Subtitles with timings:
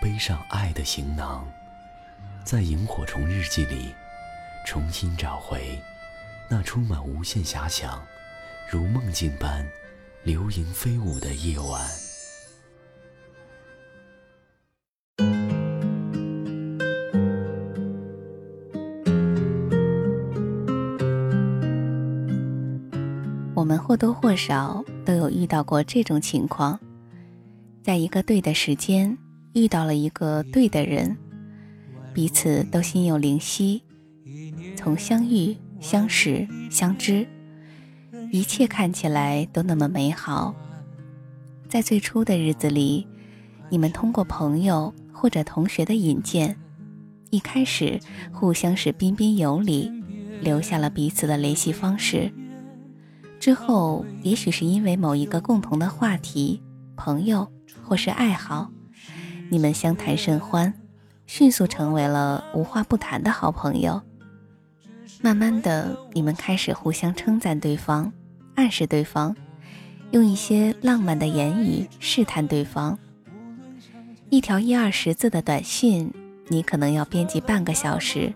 [0.00, 1.46] 背上爱的行囊，
[2.44, 3.92] 在萤火虫日记里
[4.64, 5.78] 重新找回
[6.48, 8.00] 那充满无限遐想、
[8.70, 9.66] 如梦境般
[10.22, 11.86] 流萤飞舞的夜晚。
[23.54, 26.78] 我们或多或少都有遇到过这种情况，
[27.82, 29.16] 在一个对的时间。
[29.56, 31.16] 遇到了一个对的人，
[32.12, 33.82] 彼此都心有灵犀。
[34.76, 37.26] 从相遇、相识、相知，
[38.30, 40.54] 一切看起来都那么美好。
[41.70, 43.06] 在最初的日子里，
[43.70, 46.54] 你们通过朋友或者同学的引荐，
[47.30, 47.98] 一开始
[48.30, 49.90] 互相是彬彬有礼，
[50.42, 52.30] 留下了彼此的联系方式。
[53.40, 56.62] 之后，也许是因为某一个共同的话题、
[56.94, 57.50] 朋友
[57.82, 58.70] 或是爱好。
[59.48, 60.72] 你们相谈甚欢，
[61.26, 64.00] 迅速成为了无话不谈的好朋友。
[65.22, 68.12] 慢慢的，你们开始互相称赞对方，
[68.54, 69.34] 暗示对方，
[70.10, 72.98] 用一些浪漫的言语试探对方。
[74.28, 76.12] 一条一二十字的短信，
[76.48, 78.32] 你可能要编辑半个小时，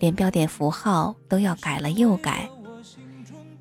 [0.00, 2.48] 连标点符号都要改了又改。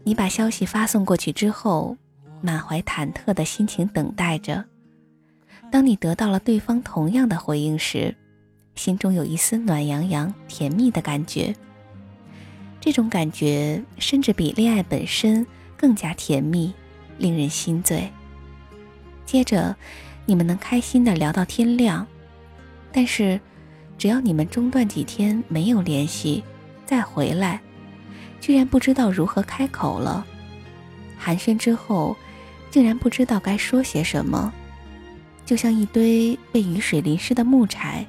[0.03, 1.97] 你把消息发送过去之后，
[2.41, 4.63] 满怀忐忑的心情等待着。
[5.69, 8.15] 当你得到了对方同样的回应时，
[8.75, 11.53] 心中有一丝暖洋洋、甜蜜的感觉。
[12.79, 15.45] 这种感觉甚至比恋爱本身
[15.75, 16.73] 更加甜蜜，
[17.17, 18.09] 令人心醉。
[19.25, 19.75] 接着，
[20.25, 22.07] 你们能开心的聊到天亮。
[22.93, 23.39] 但是，
[23.97, 26.43] 只要你们中断几天没有联系，
[26.85, 27.59] 再回来，
[28.39, 30.25] 居然不知道如何开口了。
[31.17, 32.15] 寒暄之后，
[32.71, 34.53] 竟然不知道该说些什么。
[35.47, 38.05] 就像一堆被雨水淋湿的木柴，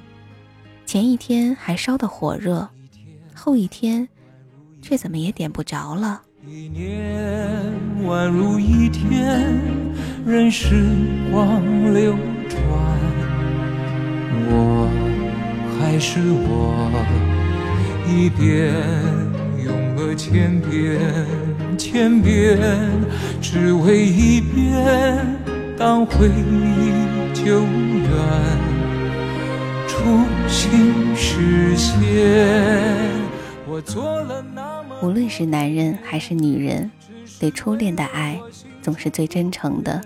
[0.85, 2.67] 前一天还烧得火热，
[3.33, 4.05] 后一天
[4.81, 6.21] 却怎么也点不着了。
[6.45, 7.63] 一年
[8.03, 9.57] 宛如一天，
[10.25, 10.83] 任时
[11.31, 11.63] 光
[11.93, 12.13] 流
[12.49, 12.59] 转，
[14.49, 14.89] 我
[15.79, 16.91] 还是我，
[18.05, 18.73] 一遍
[19.63, 20.99] 用了千遍，
[21.77, 22.59] 千遍
[23.41, 25.25] 只为一遍，
[25.77, 27.18] 当回忆。
[27.33, 28.09] 久远，
[29.87, 29.97] 初
[30.47, 33.09] 心实现。
[35.01, 36.91] 无论是男人还是女人，
[37.39, 38.39] 对初恋的爱
[38.81, 40.01] 总是最真诚的。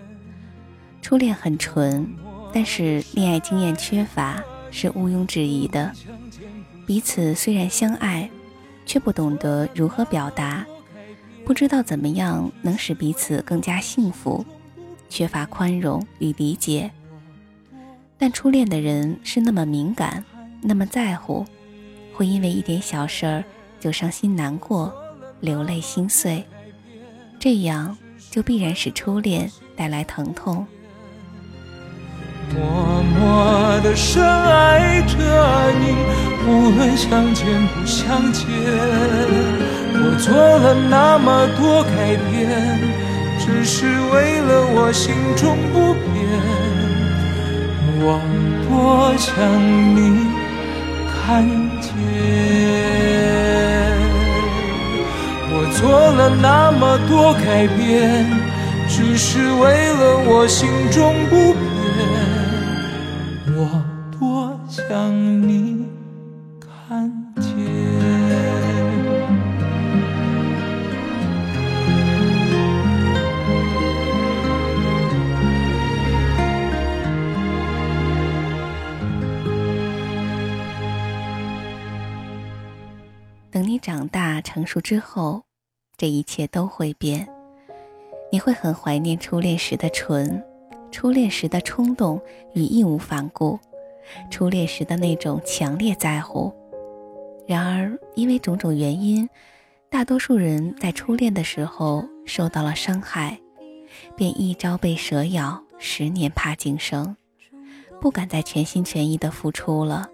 [1.01, 2.07] 初恋很纯，
[2.53, 5.91] 但是恋爱经验缺乏是毋庸置疑的。
[6.85, 8.29] 彼此虽然相爱，
[8.85, 10.65] 却不懂得如何表达，
[11.45, 14.45] 不知道怎么样能使彼此更加幸福，
[15.09, 16.91] 缺乏宽容与理解。
[18.25, 20.23] 但初恋的人是那么敏感，
[20.61, 21.45] 那么在乎，
[22.13, 23.43] 会因为一点小事儿
[23.81, 24.93] 就伤心难过、
[25.41, 26.41] 流泪心碎，
[27.37, 27.97] 这样
[28.31, 30.65] 就必然使初恋带来疼痛。
[32.55, 35.17] 默默的深爱着
[35.81, 35.93] 你，
[36.47, 37.45] 无论相见
[37.75, 38.47] 不相见，
[39.95, 42.79] 我做了那么多改变，
[43.37, 46.62] 只是为了我心中不变。
[48.05, 48.19] 我
[48.67, 49.31] 多想
[49.95, 49.97] 你
[51.07, 51.47] 看
[51.79, 51.89] 见，
[55.49, 55.81] 我做
[56.11, 58.27] 了那么多改变，
[58.89, 61.63] 只是为了我心中不变。
[63.55, 63.59] 我
[64.19, 64.83] 多想
[65.47, 65.62] 你
[83.53, 85.43] 等你长大成熟之后，
[85.95, 87.27] 这一切都会变。
[88.31, 90.43] 你会很怀念初恋时的纯，
[90.91, 92.19] 初恋时的冲动
[92.55, 93.59] 与义无反顾，
[94.31, 96.51] 初恋时的那种强烈在乎。
[97.45, 99.29] 然而，因为种种原因，
[99.87, 103.39] 大多数人在初恋的时候受到了伤害，
[104.15, 107.15] 便一朝被蛇咬，十年怕井绳，
[108.01, 110.07] 不敢再全心全意的付出了，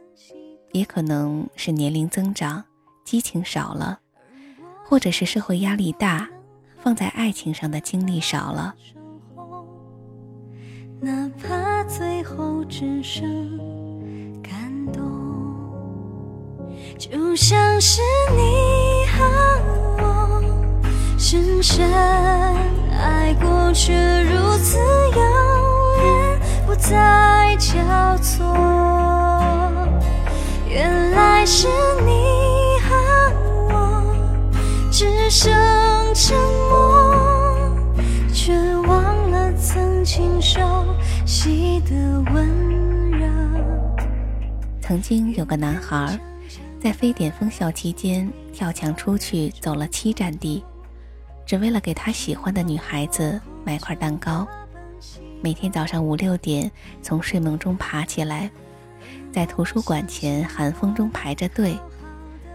[0.73, 2.65] 也可能是年龄增长，
[3.09, 3.97] 激情少了，
[4.85, 6.29] 或者是社会压力大，
[6.77, 8.75] 放在爱情上的精力少了。
[11.01, 13.57] 哪怕最后只剩
[14.43, 15.01] 感动，
[16.99, 19.25] 就像是你和
[19.97, 20.43] 我
[21.17, 21.91] 深深
[22.91, 23.91] 爱过，却
[24.21, 24.77] 如此
[25.15, 25.21] 遥
[26.03, 28.45] 远，不再交错。
[30.71, 31.67] 原来是
[32.05, 32.08] 你
[44.89, 46.19] 曾经有个男孩，
[46.81, 50.63] 在非典封校期间跳墙出去，走了七站地，
[51.45, 54.47] 只为了给他喜欢的女孩子买块蛋糕。
[55.43, 56.71] 每天早上五六点
[57.03, 58.49] 从睡梦中爬起来，
[59.31, 61.77] 在图书馆前寒风中排着队，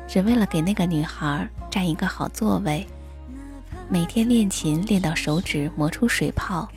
[0.09, 2.85] 只为了给那个女孩占一个好座位。
[3.89, 6.69] 每天练琴练到手指磨出水泡。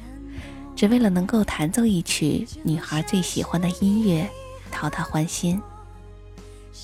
[0.76, 4.30] 只为了能够弹奏一曲女孩最喜欢的音乐，
[4.72, 5.62] 讨她欢心。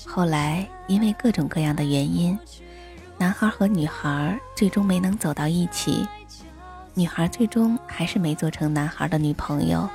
[0.06, 2.38] 后来因为各种各样的原因，
[3.16, 6.06] 男孩和女孩最终没能走到一起，
[6.94, 9.88] 女孩最终还是没做成男孩的女朋友。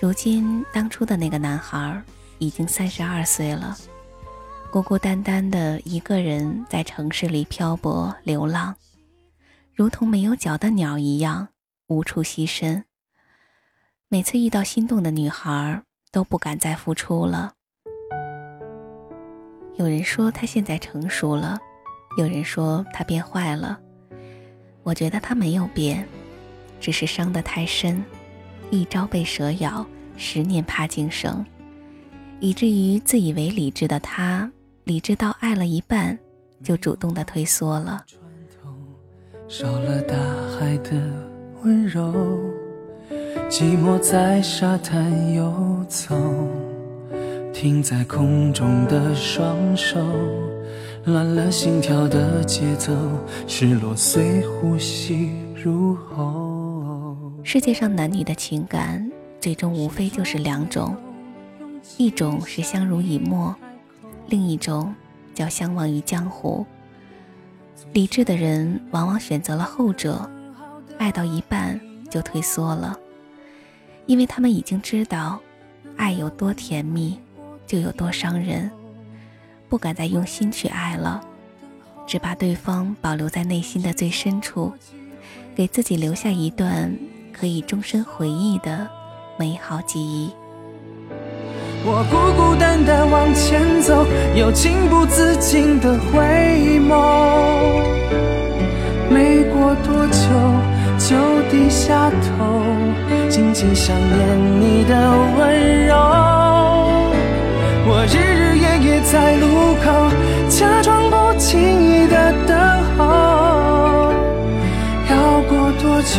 [0.00, 2.02] 如今，当初的那个男孩
[2.38, 3.76] 已经三十二岁了，
[4.70, 8.74] 孤孤单单的一个人在城市里漂泊流浪，
[9.74, 11.48] 如同没有脚的鸟一样。
[11.88, 12.84] 无处栖身。
[14.08, 15.84] 每次遇到心动的女孩，
[16.16, 17.52] 都不敢再付出了。
[19.74, 21.58] 有人说他现在成熟了，
[22.16, 23.78] 有人说他变坏了。
[24.82, 26.08] 我觉得他没有变，
[26.80, 28.02] 只是伤得太深，
[28.70, 29.84] 一朝被蛇咬，
[30.16, 31.44] 十年怕井绳，
[32.40, 34.50] 以至于自以为理智的他，
[34.84, 36.18] 理智到爱了一半，
[36.64, 38.06] 就主动的退缩了。
[39.48, 40.16] 少了大
[40.58, 40.92] 海的。
[41.62, 42.10] 温柔，
[43.48, 45.54] 寂寞在沙滩游
[45.88, 46.16] 走，
[47.54, 50.04] 停在空中的双手，
[51.04, 52.92] 乱了心跳的节奏，
[53.46, 57.16] 失落随呼吸入喉。
[57.44, 59.08] 世界上男女的情感，
[59.40, 60.96] 最终无非就是两种，
[61.98, 63.54] 一种是相濡以沫，
[64.26, 64.92] 另一种
[65.34, 66.66] 叫相忘于江湖。
[67.92, 70.28] 理智的人往往选择了后者。
[70.98, 71.78] 爱到一半
[72.10, 72.98] 就退缩了，
[74.06, 75.38] 因为他们已经知道，
[75.96, 77.18] 爱有多甜蜜，
[77.66, 78.70] 就有多伤人，
[79.68, 81.20] 不敢再用心去爱了，
[82.06, 84.72] 只把对方保留在内心的最深处，
[85.56, 86.96] 给自己留下一段
[87.32, 88.88] 可以终身回忆的
[89.36, 90.30] 美好记忆。
[91.84, 94.06] 我孤孤单单往前走，
[94.36, 97.82] 又情不自禁的回眸，
[99.10, 100.75] 没过多久。
[100.98, 101.14] 就
[101.50, 102.62] 低下头，
[103.28, 104.94] 静静想念你的
[105.38, 105.94] 温柔。
[107.88, 109.46] 我日日夜夜在路
[109.84, 109.86] 口，
[110.48, 112.56] 假装不经意的等
[112.96, 113.04] 候。
[115.08, 116.18] 要过多久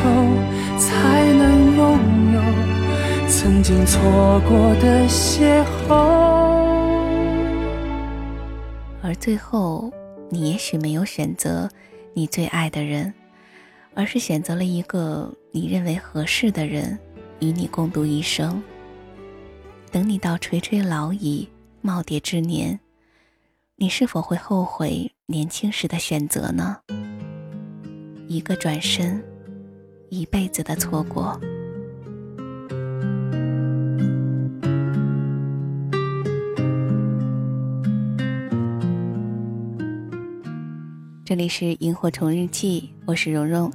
[0.78, 0.88] 才
[1.34, 1.82] 能拥
[2.34, 2.40] 有
[3.28, 5.92] 曾经错过的邂逅？
[9.02, 9.92] 而最后，
[10.30, 11.70] 你也许没有选择
[12.14, 13.14] 你最爱的人。
[13.98, 17.00] 而是选择了一个你认为合适的人，
[17.40, 18.62] 与你共度一生。
[19.92, 21.50] 等你到垂垂老矣、
[21.82, 22.80] 耄耋之年，
[23.76, 26.78] 你是否会后悔年轻时的选择呢？
[28.28, 29.20] 一个转身，
[30.12, 31.36] 一辈子的错过。
[41.26, 43.74] 这里是萤火虫日记，我是蓉蓉。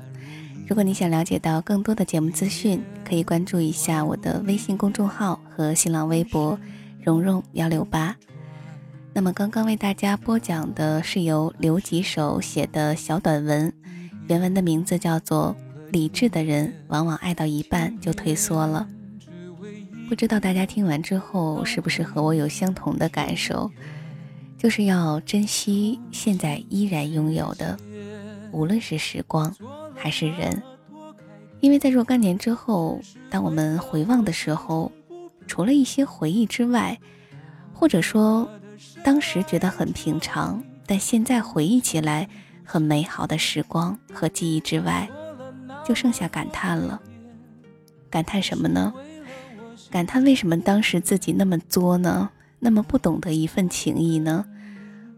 [0.67, 6.59] 如果你想了解到更多的节目资讯，可以关注一下我的微信公众号和新浪微博
[7.05, 8.17] “蓉蓉幺六八”。
[9.13, 13.71] 那么刚刚为大家播讲的是由刘吉手写的小短文，
[14.29, 15.55] 原文的名字叫做
[15.91, 18.89] 《理智的人往往爱到一半就退缩了》。
[20.09, 23.71] 不知道大家听完之后是不是和我有相同的感受？
[24.57, 27.77] 就是要珍惜现在依然拥有的，
[28.53, 29.55] 无论是时光。
[30.03, 30.61] 还是人，
[31.61, 34.91] 因为在若干年之后，当我们回望的时候，
[35.47, 36.99] 除了一些回忆之外，
[37.73, 38.51] 或者说
[39.05, 42.29] 当时觉得很平常，但现在回忆起来
[42.65, 45.09] 很美好的时光和记忆之外，
[45.85, 47.01] 就剩下感叹了。
[48.11, 48.93] 感叹什么呢？
[49.89, 52.29] 感叹为什么当时自己那么作呢？
[52.59, 54.45] 那么不懂得一份情谊呢？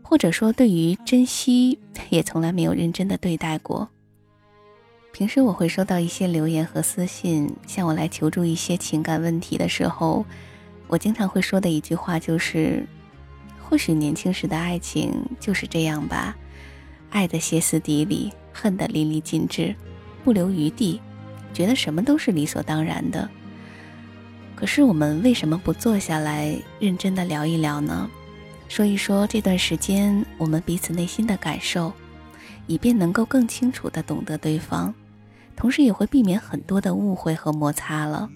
[0.03, 1.79] 或者说，对于珍惜
[2.11, 3.89] 也从来没有认真的对待过。
[5.15, 10.27] 平时我会收到一些留言和私信，向我来求助一些情感问题的时候，
[10.89, 12.85] 我经常会说的一句话就是：
[13.63, 16.37] 或许年轻时的爱情就是这样吧，
[17.11, 19.73] 爱的歇斯底里，恨的淋漓尽致，
[20.25, 21.01] 不留余地，
[21.53, 23.31] 觉得什么都是理所当然的。
[24.57, 28.11] 可是我们为什么不坐下来认真的聊一聊呢？
[28.67, 31.93] 说一说这段时间我们彼此内心的感受，
[32.67, 34.93] 以便能够更清楚的懂得对方，
[35.57, 38.29] 同时也会避免很多的误会和摩擦了。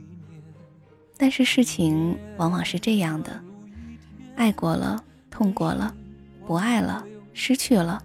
[1.17, 3.41] 但是事情往往是这样的，
[4.37, 5.95] 爱过了，痛过了，
[6.47, 8.03] 不爱了，失去了，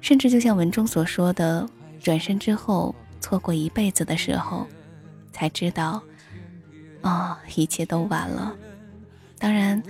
[0.00, 1.68] 甚至就像文中所说的，
[2.00, 4.66] 转身之后错过一辈子的时候，
[5.32, 6.02] 才知道，
[7.02, 8.56] 啊，一切都晚了。
[9.38, 9.82] 当然。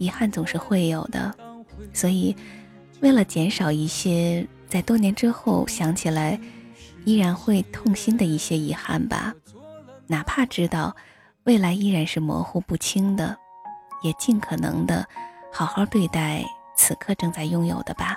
[0.00, 1.34] 遗憾总是会有的，
[1.92, 2.32] 所以
[3.00, 6.38] 为了减少一些在多年之后想起来
[7.08, 9.34] 依然会痛心的一些遗憾吧，
[10.06, 10.94] 哪怕知道
[11.44, 13.34] 未来依然是模糊不清的，
[14.02, 15.08] 也尽可能的
[15.50, 16.44] 好好对待
[16.76, 18.14] 此刻正在拥有的吧。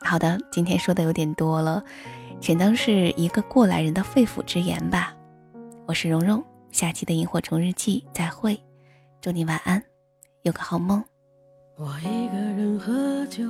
[0.00, 1.80] 好的，今天说的有点多了，
[2.40, 5.14] 全当是一个过来人的肺腑之言吧。
[5.86, 8.60] 我是蓉蓉，下期的萤火虫日记再会，
[9.20, 9.80] 祝你晚安。
[10.42, 11.04] 有个好梦。
[11.78, 13.44] 我一个人喝酒，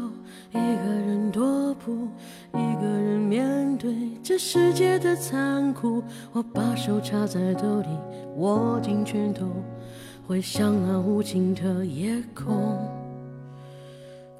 [0.50, 2.08] 一个人踱步，
[2.54, 6.02] 一个人面对这世界的残酷。
[6.32, 7.86] 我把手插在兜里，
[8.38, 9.46] 握紧拳头，
[10.26, 12.76] 回想那无尽的夜空。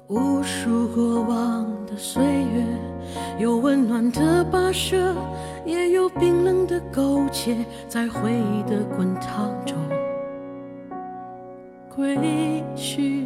[0.07, 2.65] 无数过往的岁月，
[3.39, 5.15] 有温暖的跋涉，
[5.65, 7.55] 也有冰冷的苟且，
[7.87, 9.77] 在回忆的滚烫中。
[11.95, 13.25] 归去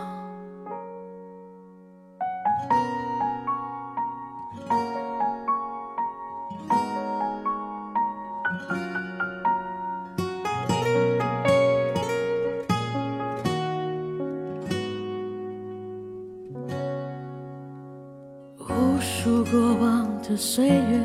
[20.41, 20.99] 岁月，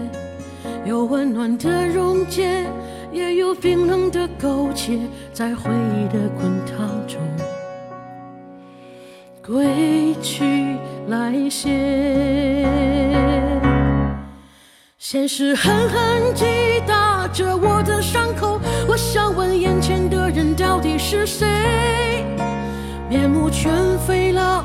[0.87, 2.64] 有温暖的溶解，
[3.12, 4.99] 也有冰冷的苟且，
[5.31, 7.21] 在回忆的滚烫中
[9.47, 10.43] 归去
[11.09, 11.69] 来兮。
[14.97, 16.47] 现实狠狠击
[16.87, 22.25] 打着我的伤口，我想问眼前的人到底是谁？
[23.11, 24.64] 面目全非了。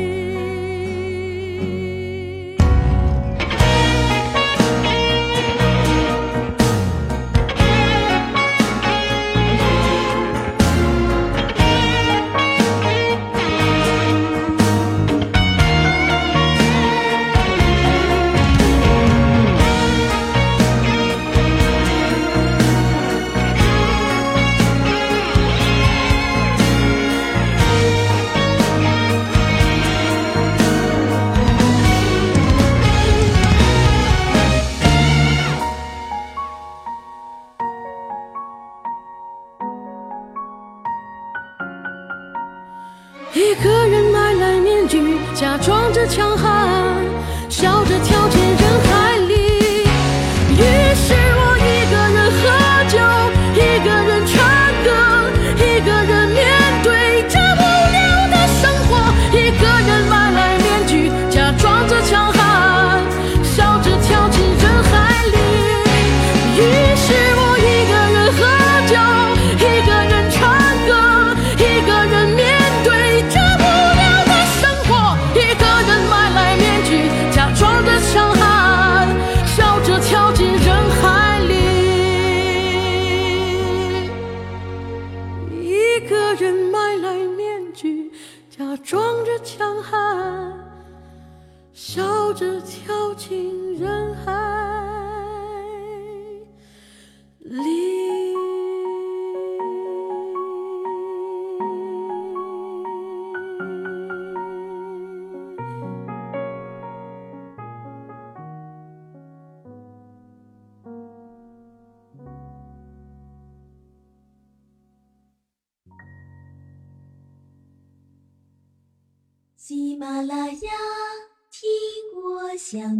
[43.33, 47.01] 一个人买来面具，假装着强悍，
[47.49, 48.50] 笑着跳进